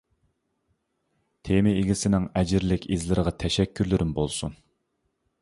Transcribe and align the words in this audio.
تېما 1.49 1.73
ئىگىسىنىڭ 1.81 2.25
ئەجىرلىك 2.41 2.89
ئىزلىرىغا 2.97 3.35
تەشەككۈرلىرىم 3.45 4.19
بولسۇن. 4.19 4.59